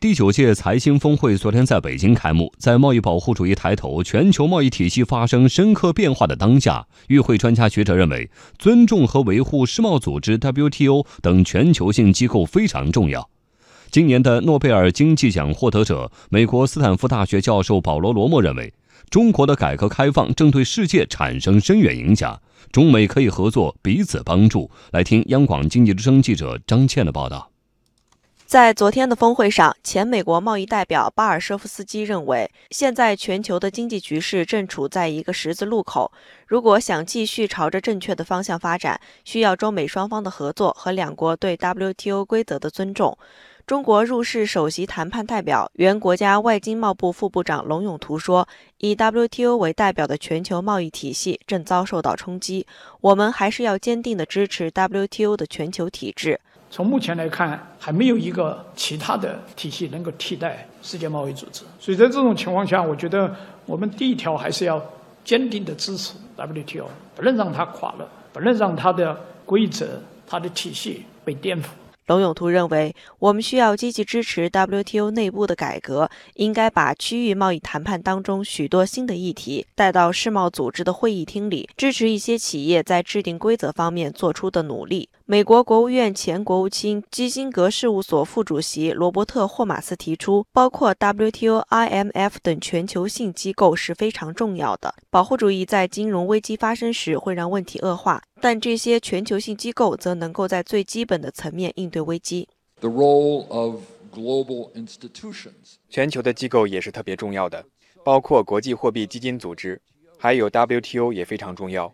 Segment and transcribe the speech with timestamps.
[0.00, 8.30] 第九届财新峰会昨天在北京开幕，在贸易保护主义抬头、全球贸易体系发生深刻变化的当下，与会专家学者认为，
[8.60, 13.28] 尊重和维护世贸组织 WTO 等全球性机构非常重要。
[13.90, 18.72] 今年的诺贝尔经济奖获得者、美国斯坦福大学教授保罗·罗默认为，
[19.10, 22.40] 中国的改革开放正对世界产生深远影响，
[22.70, 24.70] 中美可以合作，彼此帮助。
[24.92, 27.50] 来听央广经济之声记者张倩的报道。
[28.48, 36.10] 在昨天的峰会上，前美国贸易代表巴尔舍夫斯基认为，现在全球的经济局势正处在一个十字路口。
[36.46, 43.18] 如果想继续朝着正确的方向发展，需要中美双方的合作和两国对 WTO 规则的尊重。
[43.66, 48.48] 中国入世首席谈判代表、原国家外经贸部副部长龙永图说
[48.80, 52.66] ：“以 WTO 为代表的全球贸易体系正遭受到冲击，
[53.02, 56.40] 我们还是要坚定地支持 WTO 的全球体制。”
[56.70, 61.64] 从目前来看，还没有一个其他的体系能够替代世界贸易组织。
[61.80, 64.82] 所以在这种情况下，我觉得我们第一条还是要
[65.24, 71.66] 坚定的支持 WTO，不能让它垮了，不能让它的规则、它的体系被颠覆。
[72.08, 85.10] 龙永图认为，我们需要积极支持 WTO 内部的改革，应该把区域贸易谈判当中许多新的议题带到世贸组织的会议厅里，支持一些企业在制定规则方面做出的努力。
[85.26, 94.94] 美国国务院前国务卿基辛格事务所副主席罗伯特·霍马斯提出，包括 WTO、IMF 等全球性机构是非常重要的。
[95.10, 102.48] 保护主义在金融危机发生时会让问题恶化，但这些全球性机构则能够在最基本的层面应对危机。
[102.80, 107.64] The role of global institutions，全球的机构也是特别重要的，
[108.04, 109.80] 包括国际货币基金组织，
[110.18, 111.92] 还有 WTO 也非常重要。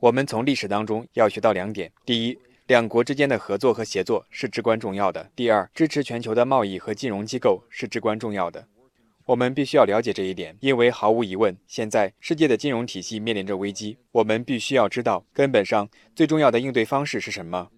[0.00, 5.30] 我们从历史当中要学到两点：第一，两国之间的合作和协作是至关重要的。
[5.36, 8.66] 第二，支持全球的贸易和金融机构是至关重要的。
[9.26, 13.98] 我们必须要了解这一点，因为毫无疑问，现在世界的金融体系面临着危机。
[14.12, 17.68] 我们必须要知道，根本上最重要的应对方式是什么。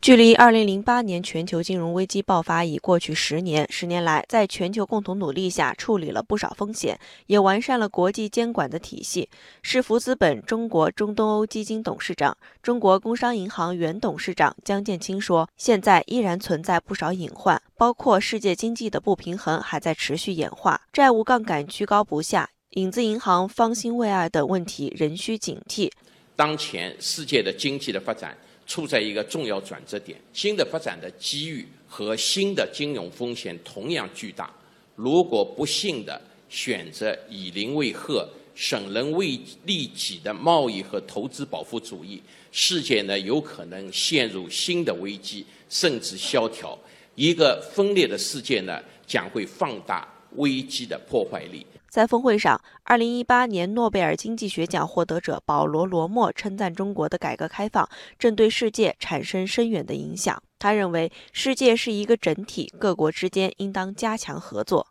[0.00, 3.66] 距离2008年全球金融危机爆发已过去十年。
[3.70, 9.28] 十年来，在全球共同努力下，处理了不少风险，也完善了国际监管的体系。
[9.60, 25.90] 世福资本中国中东欧基金董事长、中国工商银行原董事长江建清说：“现在依然存在不少隐患，包括世界经济的不平衡还在持续演化，债务杠杆居高不下，影子银行方兴未艾等问题仍需警惕。
[26.34, 28.34] 当前世界的经济的发展。”
[28.70, 34.48] 处在一个重要转折点，新的发展的机遇和新的金融风险同样巨大。
[34.94, 42.22] 如果不幸的选择以邻为壑、损人为利己的贸易和投资保护主义，
[42.52, 46.78] 世界呢有可能陷入新的危机，甚至萧条。
[47.16, 51.66] 一个分裂的世界呢将会放大危机的破坏力。
[51.88, 60.40] 在峰会上，2018年诺贝尔经济学奖获得者保罗·罗默称赞中国的改革开放正对世界产生深远的影响。
[60.58, 64.86] 他认为，世界是一个整体，各国之间应当加强合作。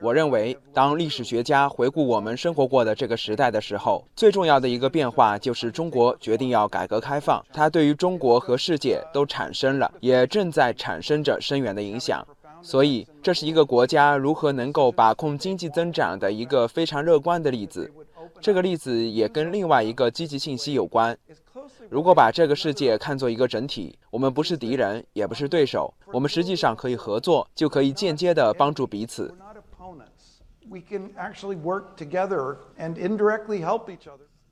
[0.00, 7.44] 我认为，当历史学家回顾我们生活过的这个时代的时候，最重要的一个变化就是中国决定要改革开放。
[7.52, 12.26] 它对于中国和世界都产生了，也正在产生着深远的影响。
[12.60, 17.92] 所以，这是一个国家如何能够把控经济增长的一个非常乐观的例子。
[18.44, 21.16] 这个例子也跟另外一个积极信息有关。
[21.88, 29.34] 如果把这个世界看作一个整体，我们不是敌人，也不是对手，我们实际上可以合作，就可以间接地帮助彼此。